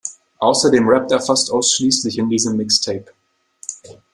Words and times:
Außerdem 0.39 0.89
rappt 0.89 1.11
er 1.11 1.19
fast 1.19 1.51
ausschließlich 1.51 2.17
in 2.17 2.27
diesem 2.27 2.57
Mixtape. 2.57 3.11